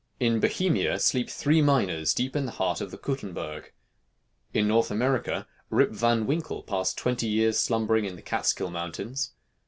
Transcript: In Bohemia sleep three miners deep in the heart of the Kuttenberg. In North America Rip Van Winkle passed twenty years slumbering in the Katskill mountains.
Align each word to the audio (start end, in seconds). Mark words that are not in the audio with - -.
In 0.19 0.39
Bohemia 0.39 0.97
sleep 0.97 1.29
three 1.29 1.61
miners 1.61 2.15
deep 2.15 2.35
in 2.35 2.47
the 2.47 2.53
heart 2.53 2.81
of 2.81 2.89
the 2.89 2.97
Kuttenberg. 2.97 3.71
In 4.51 4.67
North 4.67 4.89
America 4.89 5.45
Rip 5.69 5.91
Van 5.91 6.25
Winkle 6.25 6.63
passed 6.63 6.97
twenty 6.97 7.27
years 7.27 7.59
slumbering 7.59 8.05
in 8.05 8.15
the 8.15 8.23
Katskill 8.23 8.71
mountains. 8.71 9.33